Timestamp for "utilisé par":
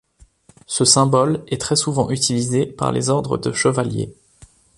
2.09-2.91